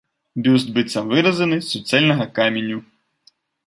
[0.47, 2.85] Бюст быццам выразаны з суцэльнага каменю.